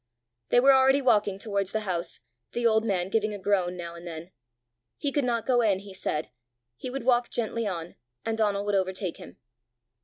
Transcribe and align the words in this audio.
They 0.49 0.59
were 0.59 0.73
already 0.73 0.99
walking 0.99 1.37
towards 1.37 1.71
the 1.73 1.81
house, 1.81 2.21
the 2.53 2.65
old 2.65 2.83
man 2.83 3.09
giving 3.09 3.35
a 3.35 3.37
groan 3.37 3.77
now 3.77 3.93
and 3.93 4.07
then. 4.07 4.31
He 4.97 5.11
could 5.11 5.23
not 5.23 5.45
go 5.45 5.61
in, 5.61 5.77
he 5.77 5.93
said; 5.93 6.31
he 6.75 6.89
would 6.89 7.03
walk 7.03 7.29
gently 7.29 7.67
on, 7.67 7.93
and 8.25 8.35
Donal 8.35 8.65
would 8.65 8.73
overtake 8.73 9.17
him. 9.17 9.37